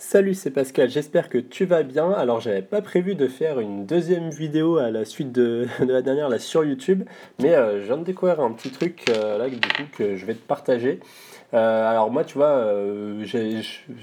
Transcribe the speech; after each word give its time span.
Salut, 0.00 0.34
c'est 0.34 0.52
Pascal, 0.52 0.88
j'espère 0.88 1.28
que 1.28 1.38
tu 1.38 1.64
vas 1.64 1.82
bien. 1.82 2.12
Alors, 2.12 2.38
j'avais 2.38 2.62
pas 2.62 2.80
prévu 2.80 3.16
de 3.16 3.26
faire 3.26 3.58
une 3.58 3.84
deuxième 3.84 4.30
vidéo 4.30 4.76
à 4.76 4.92
la 4.92 5.04
suite 5.04 5.32
de, 5.32 5.66
la 5.84 6.02
dernière 6.02 6.28
là 6.28 6.38
sur 6.38 6.64
YouTube, 6.64 7.02
mais 7.40 7.52
euh, 7.56 7.80
je 7.80 7.86
viens 7.86 7.96
de 7.96 8.04
découvrir 8.04 8.38
un 8.38 8.52
petit 8.52 8.70
truc 8.70 9.02
euh, 9.08 9.38
là 9.38 9.48
du 9.48 9.58
coup 9.58 9.82
que 9.96 10.14
je 10.14 10.24
vais 10.24 10.34
te 10.34 10.46
partager. 10.46 11.00
Euh, 11.54 11.90
alors 11.90 12.10
moi, 12.10 12.24
tu 12.24 12.34
vois, 12.34 12.74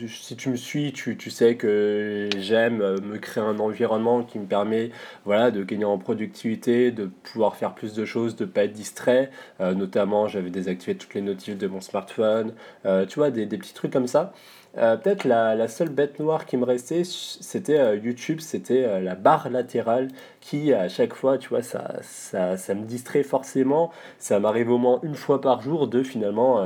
si 0.07 0.35
tu 0.35 0.49
me 0.49 0.55
suis, 0.55 0.93
tu, 0.93 1.15
tu 1.15 1.29
sais 1.29 1.55
que 1.55 2.29
j'aime 2.37 2.77
me 3.01 3.17
créer 3.17 3.43
un 3.43 3.59
environnement 3.59 4.23
qui 4.23 4.39
me 4.39 4.45
permet 4.45 4.89
voilà, 5.25 5.51
de 5.51 5.63
gagner 5.63 5.85
en 5.85 5.97
productivité, 5.99 6.91
de 6.91 7.05
pouvoir 7.05 7.55
faire 7.55 7.75
plus 7.75 7.93
de 7.93 8.03
choses, 8.05 8.35
de 8.35 8.45
pas 8.45 8.63
être 8.63 8.73
distrait. 8.73 9.29
notamment, 9.59 10.27
j'avais 10.27 10.49
désactivé 10.49 10.95
toutes 10.97 11.13
les 11.13 11.21
notifs 11.21 11.57
de 11.57 11.67
mon 11.67 11.81
smartphone, 11.81 12.53
tu 12.83 13.15
vois, 13.15 13.29
des, 13.31 13.45
des 13.45 13.57
petits 13.57 13.73
trucs 13.73 13.93
comme 13.93 14.07
ça. 14.07 14.33
Euh, 14.77 14.97
peut-être 14.97 15.23
la, 15.23 15.55
la, 15.55 15.67
seule 15.69 15.89
bête 15.89 16.19
noire 16.19 16.45
qui 16.45 16.57
me 16.57 16.65
restait, 16.65 17.03
c'était 17.05 17.79
euh, 17.79 17.95
YouTube, 17.95 18.41
c'était 18.41 18.83
euh, 18.83 18.99
la 18.99 19.15
barre 19.15 19.49
latérale 19.49 20.09
qui, 20.41 20.73
à 20.73 20.89
chaque 20.89 21.13
fois, 21.13 21.37
tu 21.37 21.47
vois, 21.49 21.61
ça, 21.61 21.95
ça, 22.01 22.57
ça 22.57 22.73
me 22.75 22.83
distrait 22.83 23.23
forcément. 23.23 23.91
Ça 24.19 24.39
m'arrive 24.39 24.69
au 24.69 24.77
moins 24.77 24.99
une 25.03 25.15
fois 25.15 25.39
par 25.39 25.61
jour 25.61 25.87
de 25.87 26.03
finalement 26.03 26.61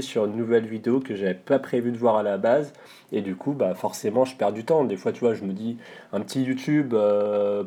sur 0.00 0.24
une 0.24 0.36
nouvelle 0.36 0.66
vidéo 0.66 1.00
que 1.00 1.14
j'avais 1.14 1.34
pas 1.34 1.58
prévu 1.58 1.92
de 1.92 1.98
voir 1.98 2.16
à 2.16 2.22
la 2.22 2.38
base. 2.38 2.72
Et 3.12 3.20
du 3.20 3.36
coup, 3.36 3.52
bah, 3.52 3.74
forcément, 3.74 4.24
je 4.24 4.34
perds 4.34 4.52
du 4.52 4.64
temps. 4.64 4.84
Des 4.84 4.96
fois, 4.96 5.12
tu 5.12 5.20
vois, 5.20 5.34
je 5.34 5.44
me 5.44 5.52
dis, 5.52 5.76
un 6.12 6.20
petit 6.20 6.42
YouTube 6.42 6.94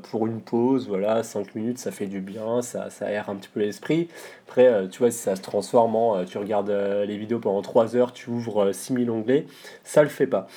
pour 0.10 0.28
une 0.28 0.42
pause, 0.42 0.88
voilà, 0.88 1.24
5 1.24 1.56
minutes, 1.56 1.78
ça 1.78 1.92
fait 1.92 2.08
du 2.08 2.20
bien, 2.20 2.62
ça, 2.62 2.90
ça 2.90 3.06
aère 3.06 3.30
un 3.30 3.36
petit 3.36 3.50
peu 3.50 3.60
l'esprit. 3.60 4.10
Après, 4.48 4.88
tu 4.90 5.00
vois, 5.00 5.12
si 5.12 5.20
ça 5.20 5.36
se 5.36 5.42
transforme 5.42 5.96
en, 5.96 6.26
tu 6.26 6.38
regardes 6.38 6.72
les 6.72 7.18
vidéos 7.18 7.40
pendant 7.40 7.62
3 7.62 7.96
heures, 7.96 8.12
tu 8.12 8.30
ouvres 8.30 8.72
6000 8.72 9.10
onglets, 9.12 9.46
ça 9.84 10.04
le 10.04 10.10
fait 10.10 10.28
pas 10.28 10.48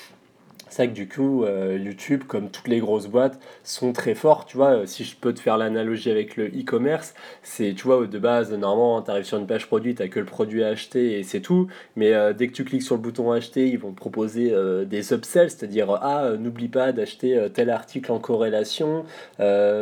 c'est 0.73 0.87
que 0.87 0.93
du 0.93 1.07
coup, 1.07 1.43
euh, 1.43 1.77
YouTube, 1.79 2.23
comme 2.27 2.49
toutes 2.49 2.67
les 2.67 2.79
grosses 2.79 3.07
boîtes, 3.07 3.39
sont 3.63 3.93
très 3.93 4.15
forts. 4.15 4.45
Tu 4.45 4.57
vois, 4.57 4.71
euh, 4.71 4.85
si 4.87 5.03
je 5.03 5.15
peux 5.15 5.31
te 5.31 5.39
faire 5.39 5.57
l'analogie 5.57 6.09
avec 6.09 6.35
le 6.35 6.47
e-commerce, 6.47 7.13
c'est, 7.43 7.73
tu 7.75 7.83
vois, 7.83 8.07
de 8.07 8.19
base, 8.19 8.51
normalement, 8.51 9.01
tu 9.03 9.11
arrives 9.11 9.25
sur 9.25 9.37
une 9.37 9.45
page 9.45 9.67
produit, 9.67 9.93
tu 9.93 10.09
que 10.09 10.19
le 10.19 10.25
produit 10.25 10.63
à 10.63 10.69
acheter 10.69 11.19
et 11.19 11.23
c'est 11.23 11.41
tout. 11.41 11.67
Mais 11.95 12.13
euh, 12.13 12.33
dès 12.33 12.47
que 12.47 12.53
tu 12.53 12.63
cliques 12.65 12.81
sur 12.81 12.95
le 12.95 13.01
bouton 13.01 13.31
acheter, 13.31 13.67
ils 13.67 13.77
vont 13.77 13.91
te 13.91 13.97
proposer 13.97 14.53
des 14.85 15.13
upsells, 15.13 15.51
c'est-à-dire, 15.51 15.91
ah, 16.01 16.31
n'oublie 16.39 16.67
pas 16.67 16.91
d'acheter 16.91 17.47
tel 17.53 17.69
article 17.69 18.11
en 18.11 18.19
corrélation. 18.19 19.05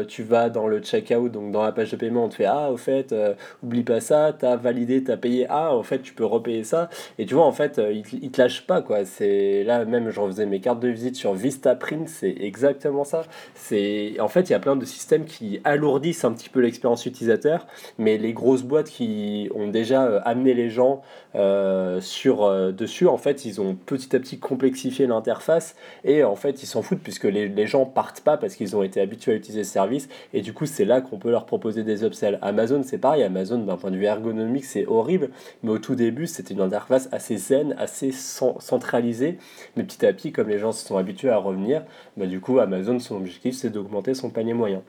tu 0.08 0.24
vas 0.24 0.50
dans 0.50 0.68
le 0.68 0.80
checkout, 0.82 1.30
donc 1.30 1.52
dans 1.52 1.64
la 1.64 1.72
page 1.72 1.92
de 1.92 1.96
paiement, 1.96 2.26
on 2.26 2.30
te 2.30 2.36
fait, 2.36 2.46
ah, 2.46 2.72
au 2.72 2.78
fait, 2.78 3.16
oublie 3.64 3.84
pas 3.84 4.02
ça, 4.02 4.36
tu 4.38 4.46
as 4.46 4.58
validé, 4.58 5.04
tu 5.04 5.12
as 5.12 5.18
payé, 5.18 5.46
ah, 5.50 5.74
en 5.74 5.84
fait, 5.84 6.02
tu 6.02 6.14
peux 6.14 6.26
repayer 6.26 6.64
ça. 6.64 6.90
Et 7.18 7.26
tu 7.26 7.36
vois, 7.36 7.46
en 7.46 7.52
fait, 7.52 7.80
ils, 7.92 8.04
ils 8.22 8.32
te 8.32 8.42
lâchent 8.42 8.68
pas, 8.68 8.82
quoi. 8.82 9.06
C'est 9.06 9.64
là, 9.64 9.86
même, 9.86 10.10
j'en 10.10 10.28
faisais 10.28 10.46
mes 10.46 10.60
cartes 10.60 10.81
de 10.82 10.90
visite 10.90 11.16
sur 11.16 11.34
Vistaprint, 11.34 12.10
c'est 12.10 12.36
exactement 12.40 13.06
ça. 13.06 13.24
C'est 13.56 14.20
en 14.20 14.28
fait, 14.28 14.50
il 14.50 14.52
y 14.52 14.56
a 14.56 14.60
plein 14.60 14.76
de 14.76 14.86
systèmes 14.86 15.26
qui 15.26 15.62
alourdissent 15.64 16.26
un 16.26 16.34
petit 16.34 16.50
peu 16.50 16.60
l'expérience 16.60 17.06
utilisateur, 17.06 17.68
mais 17.98 18.18
les 18.18 18.34
grosses 18.34 18.64
boîtes 18.64 18.90
qui 18.90 19.50
ont 19.56 19.68
déjà 19.70 20.06
euh, 20.06 20.20
amené 20.26 20.54
les 20.54 20.70
gens 20.70 21.02
euh, 21.36 22.02
sur 22.02 22.44
euh, 22.44 22.72
dessus, 22.72 23.08
en 23.08 23.18
fait, 23.18 23.46
ils 23.46 23.62
ont 23.62 23.76
petit 23.76 24.16
à 24.16 24.20
petit 24.20 24.40
complexifié 24.40 25.08
l'interface 25.08 25.76
et 26.04 26.24
en 26.24 26.36
fait, 26.36 26.64
ils 26.64 26.68
s'en 26.68 26.82
foutent 26.82 27.04
puisque 27.04 27.24
les, 27.26 27.48
les 27.48 27.68
gens 27.68 27.86
partent 27.86 28.22
pas 28.22 28.38
parce 28.38 28.56
qu'ils 28.56 28.76
ont 28.76 28.84
été 28.84 29.00
habitués 29.00 29.32
à 29.32 29.36
utiliser 29.36 29.64
ce 29.64 29.72
service 29.72 30.10
et 30.34 30.42
du 30.42 30.54
coup, 30.54 30.66
c'est 30.66 30.86
là 30.86 31.02
qu'on 31.02 31.18
peut 31.18 31.32
leur 31.32 31.46
proposer 31.46 31.84
des 31.84 32.04
upsells. 32.04 32.40
Amazon, 32.42 32.82
c'est 32.84 32.98
pareil. 32.98 33.24
Amazon, 33.24 33.60
d'un 33.60 33.78
point 33.78 33.92
de 33.92 33.98
vue 33.98 34.06
ergonomique, 34.06 34.66
c'est 34.66 34.86
horrible, 34.88 35.30
mais 35.64 35.72
au 35.72 35.78
tout 35.78 35.96
début, 35.96 36.28
c'était 36.28 36.54
une 36.54 36.62
interface 36.62 37.08
assez 37.12 37.38
zen, 37.38 37.76
assez 37.78 38.12
centralisée, 38.12 39.38
mais 39.76 39.84
petit 39.84 40.06
à 40.06 40.14
petit, 40.14 40.32
comme 40.32 40.50
les 40.50 40.60
gens 40.62 40.72
se 40.72 40.86
sont 40.88 40.98
habitués 40.98 41.30
à 41.30 41.38
revenir, 41.38 41.84
bah, 42.18 42.26
du 42.28 42.40
coup, 42.40 42.60
Amazon, 42.60 43.00
son 43.00 43.18
objectif, 43.18 43.56
c'est 43.56 43.70
d'augmenter 43.70 44.14
son 44.14 44.30
panier 44.30 44.54
moyen. 44.54 44.82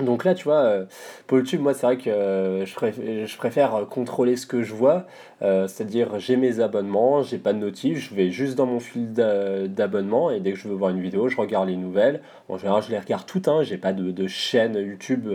Donc 0.00 0.24
là, 0.24 0.34
tu 0.34 0.44
vois, 0.44 0.60
euh, 0.60 0.84
pour 1.26 1.38
YouTube, 1.38 1.60
moi, 1.60 1.74
c'est 1.74 1.86
vrai 1.86 1.98
que 1.98 2.08
euh, 2.08 2.64
je, 2.64 2.74
préfère, 2.74 3.36
préfère 3.36 3.86
contrôler 3.90 4.36
ce 4.36 4.46
que 4.46 4.62
je 4.62 4.72
vois, 4.72 5.06
euh, 5.42 5.68
c'est-à-dire 5.68 6.18
j'ai 6.18 6.36
mes 6.36 6.60
abonnements, 6.60 7.22
j'ai 7.22 7.38
pas 7.38 7.52
de 7.52 7.58
notif, 7.58 7.98
je 7.98 8.14
vais 8.14 8.30
juste 8.30 8.56
dans 8.56 8.66
mon 8.66 8.80
fil 8.80 9.12
d'abonnement 9.12 10.30
et 10.30 10.40
dès 10.40 10.52
que 10.52 10.58
je 10.58 10.68
veux 10.68 10.74
voir 10.74 10.90
une 10.90 11.00
vidéo, 11.00 11.28
je 11.28 11.36
regarde 11.36 11.68
les 11.68 11.76
nouvelles. 11.76 12.22
En 12.48 12.58
général, 12.58 12.82
je 12.82 12.90
les 12.90 12.98
regarde 12.98 13.26
toutes, 13.26 13.48
hein, 13.48 13.62
j'ai 13.62 13.76
pas 13.76 13.92
de, 13.92 14.26
chaîne 14.26 14.76
YouTube 14.76 15.28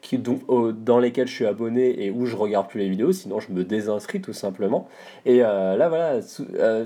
qui, 0.00 0.18
dans 0.18 0.98
lesquelles 0.98 1.26
je 1.26 1.34
suis 1.34 1.46
abonné 1.46 2.04
et 2.04 2.10
où 2.10 2.24
je 2.24 2.36
regarde 2.36 2.68
plus 2.68 2.80
les 2.80 2.88
vidéos, 2.88 3.12
sinon 3.12 3.40
je 3.40 3.52
me 3.52 3.64
désinscris 3.64 4.20
tout 4.20 4.32
simplement. 4.32 4.88
Et 5.26 5.38
là, 5.38 5.88
voilà, 5.88 6.20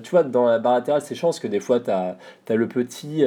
tu 0.02 0.10
vois, 0.10 0.22
dans 0.22 0.46
la 0.46 0.58
barre 0.58 0.74
latérale, 0.74 1.02
c'est 1.02 1.14
chance 1.14 1.38
que 1.38 1.48
des 1.48 1.60
fois, 1.60 1.80
tu 1.80 1.90
as, 1.90 2.16
as, 2.48 2.54
le 2.54 2.68
petit 2.68 3.24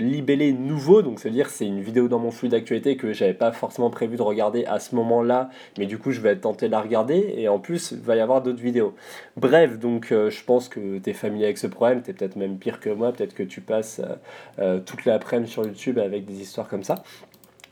libellé 0.00 0.52
nouveau, 0.52 1.02
donc 1.02 1.18
c'est-à-dire 1.18 1.48
c'est 1.48 1.66
une 1.66 1.80
vidéo 1.80 2.03
dans 2.08 2.18
mon 2.18 2.30
flux 2.30 2.48
d'actualité 2.48 2.96
que 2.96 3.12
j'avais 3.12 3.34
pas 3.34 3.52
forcément 3.52 3.90
prévu 3.90 4.16
de 4.16 4.22
regarder 4.22 4.64
à 4.66 4.78
ce 4.78 4.94
moment-là, 4.94 5.50
mais 5.78 5.86
du 5.86 5.98
coup 5.98 6.10
je 6.10 6.20
vais 6.20 6.36
tenté 6.36 6.66
de 6.66 6.72
la 6.72 6.80
regarder 6.80 7.34
et 7.36 7.48
en 7.48 7.58
plus 7.58 7.92
il 7.92 8.00
va 8.00 8.16
y 8.16 8.20
avoir 8.20 8.42
d'autres 8.42 8.60
vidéos. 8.60 8.94
Bref, 9.36 9.78
donc 9.78 10.12
euh, 10.12 10.30
je 10.30 10.44
pense 10.44 10.68
que 10.68 10.98
tu 10.98 11.10
es 11.10 11.12
familier 11.12 11.44
avec 11.44 11.58
ce 11.58 11.66
problème, 11.66 12.02
tu 12.02 12.10
es 12.10 12.14
peut-être 12.14 12.36
même 12.36 12.58
pire 12.58 12.80
que 12.80 12.90
moi, 12.90 13.12
peut-être 13.12 13.34
que 13.34 13.42
tu 13.42 13.60
passes 13.60 14.00
euh, 14.00 14.14
euh, 14.58 14.80
toute 14.80 15.04
l'après-midi 15.04 15.50
sur 15.50 15.64
YouTube 15.64 15.98
avec 15.98 16.24
des 16.24 16.40
histoires 16.40 16.68
comme 16.68 16.84
ça. 16.84 17.02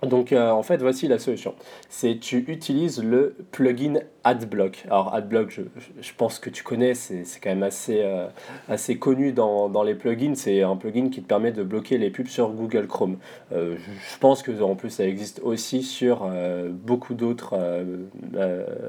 Donc 0.02 0.32
en 0.32 0.64
fait, 0.64 0.78
voici 0.78 1.06
la 1.06 1.20
solution. 1.20 1.54
C'est 1.88 2.18
tu 2.18 2.38
utilises 2.48 3.00
le 3.00 3.36
plugin 3.52 4.00
AdBlock. 4.24 4.84
Alors 4.86 5.14
AdBlock, 5.14 5.50
je, 5.50 5.62
je 6.00 6.10
pense 6.16 6.38
que 6.38 6.50
tu 6.50 6.62
connais, 6.62 6.94
c'est 6.94 7.24
quand 7.42 7.50
même 7.50 7.62
assez, 7.62 8.00
euh, 8.02 8.26
assez 8.68 8.98
connu 8.98 9.32
dans, 9.32 9.68
dans 9.68 9.82
les 9.82 9.94
plugins. 9.94 10.34
C'est 10.34 10.62
un 10.62 10.76
plugin 10.76 11.08
qui 11.10 11.22
te 11.22 11.26
permet 11.26 11.52
de 11.52 11.62
bloquer 11.62 11.98
les 11.98 12.10
pubs 12.10 12.26
sur 12.26 12.50
Google 12.50 12.86
Chrome. 12.86 13.18
Euh, 13.52 13.76
je, 13.78 14.18
pense 14.18 14.42
que 14.42 14.62
en 14.62 14.76
plus 14.76 14.90
ça 14.90 15.04
existe 15.04 15.40
aussi 15.40 15.82
sur 15.82 16.30
beaucoup 16.70 17.14
d'autres 17.14 17.58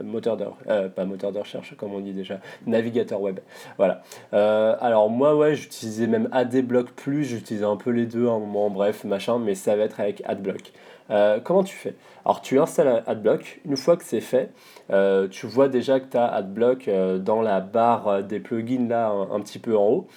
moteurs 0.03 0.38
de 0.38 0.88
pas 0.89 1.05
moteurs 1.05 1.31
de 1.31 1.39
recherche 1.39 1.75
comme 1.77 1.93
on 1.93 1.99
dit 1.99 2.13
déjà, 2.13 2.39
navigateurs 2.67 3.22
web. 3.22 3.39
Voilà. 3.77 4.03
alors 4.31 5.09
moi 5.09 5.35
ouais, 5.35 5.55
j'utilisais 5.55 6.07
même 6.07 6.29
AdBlock 6.31 6.91
plus, 6.91 7.23
j'utilisais 7.23 7.66
un 7.66 7.77
peu 7.77 7.89
les 7.89 8.05
deux 8.05 8.27
à 8.27 8.31
un 8.31 8.39
moment, 8.39 8.69
bref 8.69 9.03
machin, 9.03 9.39
mais 9.39 9.55
ça 9.55 9.75
va 9.75 9.83
être 9.83 9.99
avec 9.99 10.22
AdBlock. 10.25 10.72
Euh, 11.09 11.40
comment 11.44 11.64
tu 11.64 11.75
fais? 11.75 11.96
Alors 12.25 12.41
tu 12.41 12.59
installes 12.59 13.03
AdBlock, 13.06 13.62
une 13.66 13.78
fois 13.78 13.97
que 13.97 14.03
c'est 14.03 14.22
fait, 14.22 14.52
euh, 14.91 15.28
tu 15.28 15.47
vois 15.47 15.68
déjà 15.68 16.00
que 16.00 16.09
tu 16.09 16.18
as 16.18 16.25
AdBlock 16.25 16.88
euh, 16.88 17.18
dans 17.18 17.41
la 17.41 17.59
barre 17.59 18.24
des 18.24 18.40
plugins 18.40 18.88
là 18.88 19.09
un, 19.09 19.40
petit 19.41 19.59
peu 19.59 19.78
en 19.78 19.88
haut. 19.88 20.08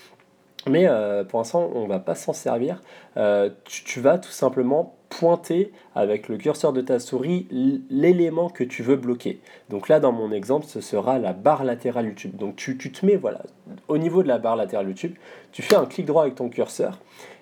Mais 0.69 0.89
pour 1.29 1.39
l'instant, 1.39 1.71
on 1.77 1.85
ne 1.85 1.89
va 1.89 2.01
pas 2.01 2.17
s'en 2.17 2.33
servir. 2.33 2.83
Tu, 3.67 4.01
vas 4.01 4.19
tout 4.19 4.33
simplement 4.33 4.97
pointer 5.11 5.71
avec 5.95 6.29
le 6.29 6.39
curseur 6.39 6.73
de 6.73 6.81
ta 6.81 6.99
souris 6.99 7.47
l'élément 7.89 8.51
que 8.51 8.65
tu 8.65 8.83
veux 8.83 8.97
bloquer. 8.97 9.39
Donc 9.71 9.89
là, 9.89 10.01
dans 10.01 10.11
mon 10.11 10.33
exemple, 10.33 10.67
ce 10.67 10.81
sera 10.81 11.21
la 11.21 11.35
barre 11.35 11.63
latérale 11.63 12.07
YouTube. 12.07 12.35
Donc 12.35 12.57
tu, 12.57 12.77
tu 12.79 12.91
te 12.91 13.07
mets 13.07 13.15
voilà, 13.15 13.43
au 13.87 13.97
niveau 13.97 14.25
de 14.25 14.29
la 14.29 14.39
barre 14.39 14.57
latérale 14.57 14.89
YouTube, 14.89 15.15
tu 15.53 15.63
fais 15.63 15.77
un 15.77 15.87
clic 15.87 16.05
droit 16.05 16.23
avec 16.23 16.35
ton 16.35 16.49
curseur 16.49 16.99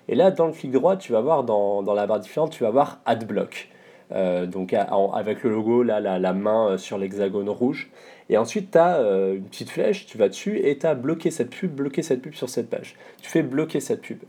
et 0.07 0.15
là, 0.15 0.31
dans 0.31 0.47
le 0.47 0.53
clic 0.53 0.71
droit, 0.71 0.97
tu 0.97 1.11
vas 1.11 1.21
voir 1.21 1.43
dans, 1.43 1.81
dans 1.83 1.93
la 1.93 2.05
barre 2.07 2.19
différente, 2.19 2.51
tu 2.51 2.63
vas 2.63 2.69
voir 2.69 2.99
AdBlock. 3.05 3.69
Euh, 4.11 4.45
donc 4.45 4.73
avec 4.73 5.43
le 5.43 5.49
logo, 5.49 5.81
là, 5.81 5.99
la, 5.99 6.19
la 6.19 6.33
main 6.33 6.69
euh, 6.69 6.77
sur 6.77 6.97
l'hexagone 6.97 7.49
rouge. 7.49 7.89
Et 8.29 8.37
ensuite, 8.37 8.71
tu 8.71 8.77
as 8.77 8.97
euh, 8.97 9.35
une 9.35 9.45
petite 9.45 9.69
flèche, 9.69 10.05
tu 10.05 10.17
vas 10.17 10.29
dessus 10.29 10.59
et 10.59 10.77
tu 10.77 10.85
as 10.85 10.93
bloqué 10.93 11.31
cette 11.31 11.49
pub, 11.49 11.71
bloqué 11.71 12.03
cette 12.03 12.21
pub 12.21 12.33
sur 12.33 12.49
cette 12.49 12.69
page. 12.69 12.95
Tu 13.21 13.29
fais 13.29 13.41
bloquer 13.41 13.79
cette 13.79 14.01
pub. 14.01 14.19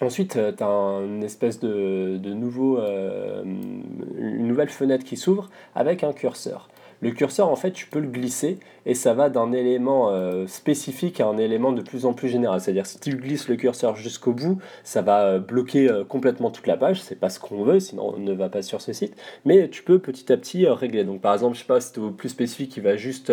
Ensuite, 0.00 0.38
tu 0.56 0.64
as 0.64 0.66
une 0.66 1.22
espèce 1.22 1.60
de, 1.60 2.16
de 2.16 2.32
nouveau, 2.32 2.80
une 2.80 4.48
nouvelle 4.48 4.70
fenêtre 4.70 5.04
qui 5.04 5.16
s'ouvre 5.16 5.48
avec 5.76 6.02
un 6.02 6.12
curseur. 6.12 6.68
Le 7.02 7.10
curseur, 7.10 7.48
en 7.48 7.56
fait, 7.56 7.72
tu 7.72 7.86
peux 7.86 7.98
le 7.98 8.06
glisser 8.06 8.60
et 8.86 8.94
ça 8.94 9.12
va 9.12 9.28
d'un 9.28 9.50
élément 9.50 10.10
euh, 10.10 10.46
spécifique 10.46 11.20
à 11.20 11.26
un 11.26 11.36
élément 11.36 11.72
de 11.72 11.82
plus 11.82 12.06
en 12.06 12.12
plus 12.12 12.28
général. 12.28 12.60
C'est-à-dire, 12.60 12.86
si 12.86 13.00
tu 13.00 13.16
glisses 13.16 13.48
le 13.48 13.56
curseur 13.56 13.96
jusqu'au 13.96 14.32
bout, 14.32 14.58
ça 14.84 15.02
va 15.02 15.24
euh, 15.24 15.38
bloquer 15.40 15.90
euh, 15.90 16.04
complètement 16.04 16.52
toute 16.52 16.68
la 16.68 16.76
page. 16.76 17.02
C'est 17.02 17.18
pas 17.18 17.28
ce 17.28 17.40
qu'on 17.40 17.64
veut, 17.64 17.80
sinon 17.80 18.14
on 18.14 18.20
ne 18.20 18.32
va 18.32 18.48
pas 18.48 18.62
sur 18.62 18.80
ce 18.80 18.92
site. 18.92 19.16
Mais 19.44 19.68
tu 19.68 19.82
peux 19.82 19.98
petit 19.98 20.32
à 20.32 20.36
petit 20.36 20.64
régler. 20.68 21.02
Donc, 21.02 21.20
par 21.20 21.32
exemple, 21.32 21.56
je 21.56 21.62
sais 21.62 21.66
pas, 21.66 21.80
si 21.80 21.92
tu 21.92 22.00
plus 22.12 22.28
spécifique, 22.28 22.76
il 22.76 22.84
va 22.84 22.94
juste 22.94 23.32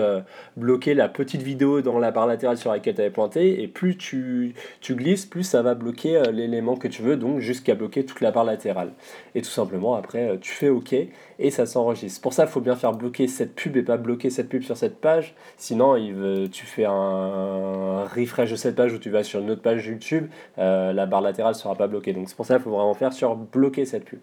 bloquer 0.58 0.96
la 0.96 1.08
petite 1.08 1.44
vidéo 1.44 1.82
dans 1.82 2.00
la 2.00 2.10
barre 2.10 2.28
latérale 2.28 2.58
sur 2.58 2.72
laquelle 2.72 2.96
tu 2.96 3.02
avais 3.02 3.12
pointé. 3.12 3.62
Et 3.62 3.68
plus 3.68 3.98
tu, 3.98 4.56
tu 4.82 4.96
glisses, 4.96 5.28
plus 5.28 5.44
ça 5.44 5.62
va 5.62 5.76
bloquer 5.76 6.24
l'élément 6.32 6.76
que 6.76 6.88
tu 6.88 7.04
veux, 7.04 7.18
donc 7.18 7.40
jusqu'à 7.40 7.76
bloquer 7.76 8.04
toute 8.04 8.22
la 8.22 8.32
barre 8.32 8.46
latérale. 8.46 8.94
Et 9.36 9.44
tout 9.44 9.50
simplement, 9.50 9.94
après, 9.94 10.40
tu 10.42 10.52
fais 10.52 10.70
OK 10.70 10.96
et 11.40 11.52
ça 11.52 11.66
s'enregistre. 11.66 12.22
Pour 12.22 12.34
ça, 12.34 12.44
il 12.44 12.50
faut 12.50 12.62
bien 12.62 12.76
faire 12.76 12.94
bloquer 12.94 13.28
cette 13.28 13.59
pub 13.60 13.76
et 13.76 13.84
pas 13.84 13.98
bloquer 13.98 14.30
cette 14.30 14.50
pub 14.50 14.64
sur 14.64 14.78
cette 14.78 15.00
page. 15.00 15.36
Sinon, 15.58 15.96
il 15.98 16.50
tu 16.50 16.66
fais 16.66 16.86
un 16.86 18.06
refresh 18.06 18.52
de 18.52 18.56
cette 18.56 18.76
page 18.76 18.94
ou 18.94 19.00
tu 19.00 19.10
vas 19.10 19.24
sur 19.24 19.42
une 19.42 19.52
autre 19.52 19.62
page 19.62 19.86
YouTube, 19.86 20.28
euh, 20.58 20.94
la 20.94 21.06
barre 21.06 21.22
latérale 21.22 21.56
sera 21.56 21.76
pas 21.76 21.88
bloquée. 21.88 22.14
Donc 22.14 22.30
c'est 22.30 22.36
pour 22.36 22.46
ça 22.46 22.56
qu'il 22.56 22.64
faut 22.64 22.72
vraiment 22.72 22.94
faire 22.94 23.14
sur 23.14 23.36
bloquer 23.36 23.86
cette 23.86 24.06
pub. 24.06 24.20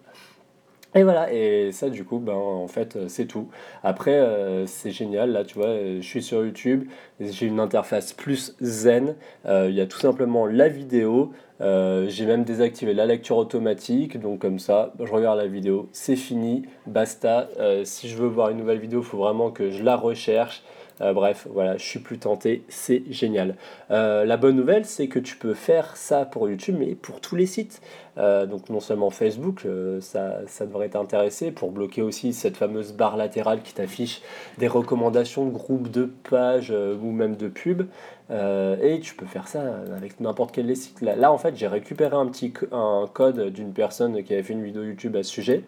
Et 0.95 1.03
voilà, 1.03 1.31
et 1.31 1.71
ça 1.73 1.89
du 1.89 2.03
coup, 2.03 2.17
ben, 2.17 2.33
en 2.33 2.67
fait, 2.67 2.97
c'est 3.07 3.25
tout. 3.25 3.49
Après, 3.83 4.19
c'est 4.65 4.89
génial, 4.89 5.31
là, 5.31 5.43
tu 5.43 5.55
vois, 5.55 5.75
je 5.99 6.01
suis 6.01 6.23
sur 6.23 6.43
YouTube, 6.43 6.89
j'ai 7.19 7.45
une 7.45 7.59
interface 7.59 8.13
plus 8.13 8.55
zen, 8.61 9.15
il 9.45 9.73
y 9.73 9.81
a 9.81 9.85
tout 9.85 9.99
simplement 9.99 10.47
la 10.47 10.69
vidéo, 10.69 11.33
j'ai 11.59 12.25
même 12.25 12.43
désactivé 12.43 12.93
la 12.93 13.05
lecture 13.05 13.37
automatique, 13.37 14.19
donc 14.19 14.39
comme 14.39 14.59
ça, 14.59 14.93
je 14.99 15.11
regarde 15.11 15.39
la 15.39 15.47
vidéo, 15.47 15.89
c'est 15.91 16.15
fini, 16.15 16.63
basta. 16.85 17.49
si 17.83 18.09
je 18.09 18.17
veux 18.17 18.27
voir 18.27 18.49
une 18.49 18.57
nouvelle 18.57 18.79
vidéo, 18.79 19.01
il 19.01 19.05
faut 19.05 19.17
vraiment 19.17 19.51
que 19.51 19.71
je 19.71 19.83
la 19.83 19.95
recherche. 19.95 20.63
Euh, 21.01 21.13
bref, 21.13 21.47
voilà, 21.51 21.77
je 21.77 21.83
suis 21.83 21.99
plus 21.99 22.17
tenté, 22.17 22.63
c'est 22.69 23.03
génial. 23.09 23.55
Euh, 23.91 24.25
la 24.25 24.37
bonne 24.37 24.55
nouvelle, 24.55 24.85
c'est 24.85 25.07
que 25.07 25.19
tu 25.19 25.35
peux 25.35 25.53
faire 25.53 25.95
ça 25.95 26.25
pour 26.25 26.49
YouTube, 26.49 26.75
mais 26.79 26.95
pour 26.95 27.21
tous 27.21 27.35
les 27.35 27.45
sites. 27.45 27.81
Euh, 28.17 28.47
donc 28.47 28.69
non 28.69 28.79
seulement 28.79 29.11
Facebook, 29.11 29.67
ça, 30.01 30.41
devrait 30.61 30.89
t'intéresser, 30.89 31.51
pour 31.51 31.71
bloquer 31.71 32.01
aussi 32.01 32.33
cette 32.33 32.57
fameuse 32.57 32.93
barre 32.93 33.15
latérale 33.15 33.61
qui 33.61 33.73
t'affiche 33.73 34.21
des 34.57 34.67
recommandations 34.67 35.45
de 35.45 35.51
groupes, 35.51 35.91
de 35.91 36.09
pages 36.29 36.71
ou 36.71 37.11
même 37.11 37.35
de 37.35 37.47
pubs. 37.47 37.87
et 38.31 38.99
tu 39.01 39.13
peux 39.15 39.27
faire 39.27 39.47
ça 39.47 39.61
avec 39.95 40.19
n'importe 40.19 40.51
quel 40.51 40.75
site. 40.75 41.01
Là, 41.01 41.15
là, 41.15 41.31
en 41.31 41.37
fait, 41.37 41.55
j'ai 41.55 41.67
récupéré 41.67 42.15
un 42.15 42.25
petit 42.27 42.53
un 42.71 43.05
code 43.11 43.49
d'une 43.51 43.73
personne 43.73 44.23
qui 44.23 44.33
avait 44.33 44.43
fait 44.43 44.53
une 44.53 44.63
vidéo 44.63 44.83
YouTube 44.83 45.15
à 45.15 45.23
ce 45.23 45.29
sujet. 45.29 45.63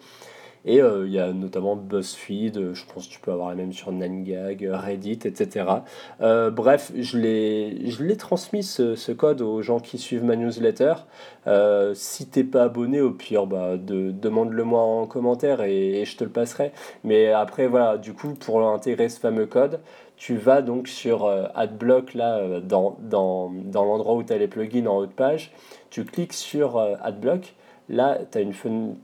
Et 0.64 0.82
euh, 0.82 1.06
il 1.06 1.12
y 1.12 1.18
a 1.18 1.32
notamment 1.32 1.74
BuzzFeed, 1.74 2.58
euh, 2.58 2.74
je 2.74 2.84
pense 2.92 3.06
que 3.06 3.12
tu 3.12 3.20
peux 3.20 3.32
avoir 3.32 3.48
la 3.48 3.54
même 3.54 3.72
sur 3.72 3.92
Nangag, 3.92 4.68
Reddit, 4.70 5.20
etc. 5.24 5.66
Euh, 6.20 6.50
bref, 6.50 6.92
je 6.98 7.16
l'ai 7.16 8.16
transmis 8.18 8.62
ce, 8.62 9.12
code 9.12 9.40
aux 9.40 9.62
gens 9.62 9.80
qui 9.80 9.96
suivent 9.96 10.24
ma 10.24 10.36
newsletter. 10.36 10.94
Euh, 11.46 11.94
si 11.94 12.26
t'es 12.26 12.44
pas 12.44 12.64
abonné, 12.64 13.00
au 13.00 13.10
pire, 13.10 13.46
bah, 13.46 13.76
de, 13.78 14.10
demande-le-moi 14.10 14.80
en 14.80 15.06
commentaire 15.06 15.62
et, 15.62 16.04
je 16.04 16.16
te 16.16 16.24
le 16.24 16.30
passerai. 16.30 16.72
Mais 17.04 17.32
après, 17.32 17.66
voilà, 17.66 17.96
du 17.96 18.12
coup, 18.12 18.34
pour 18.34 18.62
intégrer 18.68 19.08
ce 19.08 19.18
fameux 19.18 19.46
code, 19.46 19.80
tu 20.16 20.36
vas 20.36 20.60
donc 20.60 20.88
sur 20.88 21.26
AdBlock, 21.54 22.12
là, 22.12 22.60
dans, 22.60 22.98
dans, 23.00 23.50
dans 23.50 23.84
l'endroit 23.86 24.14
où 24.14 24.22
tu 24.22 24.32
as 24.34 24.38
les 24.38 24.48
plugins 24.48 24.86
en 24.86 24.98
haut 24.98 25.06
de 25.06 25.12
page. 25.12 25.52
Tu 25.88 26.04
cliques 26.04 26.34
sur 26.34 26.78
AdBlock 26.78 27.54
Là, 27.90 28.18
tu 28.30 28.38
as 28.38 28.40
une, 28.40 28.52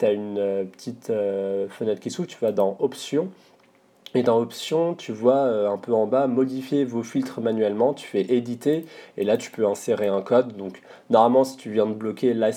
as 0.01 0.13
une 0.13 0.39
euh, 0.39 0.65
petite 0.65 1.11
euh, 1.11 1.69
fenêtre 1.69 2.01
qui 2.01 2.11
s'ouvre, 2.11 2.29
tu 2.29 2.39
vas 2.41 2.53
dans 2.53 2.77
Options. 2.79 3.29
Et 4.15 4.23
dans 4.23 4.39
Options, 4.39 4.95
tu 4.95 5.11
vois 5.11 5.39
euh, 5.39 5.69
un 5.69 5.77
peu 5.77 5.93
en 5.93 6.07
bas, 6.07 6.29
modifier 6.29 6.85
vos 6.85 7.03
filtres 7.03 7.41
manuellement, 7.41 7.95
tu 7.95 8.07
fais 8.07 8.21
éditer, 8.21 8.87
et 9.17 9.25
là 9.25 9.37
tu 9.37 9.51
peux 9.51 9.67
insérer 9.67 10.07
un 10.07 10.23
code. 10.23 10.57
Donc 10.57 10.81
normalement, 11.11 11.43
si 11.43 11.57
tu 11.57 11.71
viens 11.71 11.87
de 11.87 11.95
bloquer 11.95 12.33
la, 12.33 12.53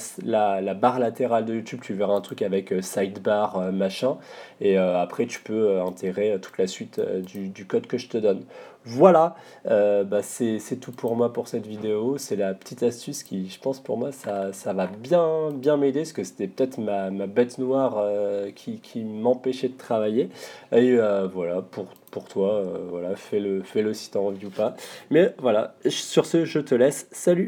barre 0.76 1.00
latérale 1.00 1.46
de 1.46 1.56
YouTube, 1.56 1.80
tu 1.82 1.96
verras 1.96 2.14
un 2.14 2.22
truc 2.22 2.44
avec 2.44 2.74
sidebar, 2.82 3.72
machin, 3.74 4.18
et 4.62 4.78
après 4.78 5.26
tu 5.26 5.42
peux 5.42 5.82
intégrer 5.82 6.38
toute 6.40 6.60
la 6.60 6.68
suite 6.68 7.02
du, 7.02 7.66
code 7.66 7.88
que 7.88 7.98
je 7.98 8.08
te 8.08 8.18
donne. 8.18 8.44
Voilà, 8.86 9.36
euh, 9.68 10.04
bah 10.04 10.22
c'est 10.24 10.60
tout 10.80 10.92
pour 10.94 11.16
moi 11.16 11.34
pour 11.34 11.48
cette 11.48 11.68
vidéo. 11.68 12.18
C'est 12.18 12.36
la 12.36 12.54
petite 12.54 12.82
astuce 12.84 13.24
qui, 13.24 13.50
je 13.50 13.60
pense, 13.60 13.80
pour 13.82 13.98
moi, 13.98 14.12
ça, 14.12 14.52
va 14.74 14.88
bien, 14.88 15.52
bien 15.52 15.78
m'aider 15.78 16.00
parce 16.02 16.14
que 16.14 16.24
c'était 16.24 16.48
peut-être 16.48 16.78
ma, 16.80 17.10
bête 17.28 17.58
noire 17.58 17.96
euh, 17.98 18.52
qui, 18.52 18.80
qui 18.80 19.04
m'empêchait 19.04 19.70
de 19.70 19.78
travailler. 19.78 20.30
Et 20.72 20.94
euh, 20.94 21.28
voilà, 21.28 21.62
pour, 21.62 21.88
pour 22.12 22.26
toi, 22.26 22.64
voilà, 22.90 23.16
fais-le 23.16 23.64
fais 23.64 23.84
-le 23.84 23.94
si 23.94 24.12
t'as 24.12 24.20
envie 24.20 24.46
ou 24.46 24.50
pas. 24.50 24.76
Mais 25.12 25.36
voilà, 25.40 25.76
sur 25.90 26.26
ce, 26.26 26.46
je 26.46 26.60
te 26.60 26.74
laisse. 26.76 27.08
Salut 27.12 27.48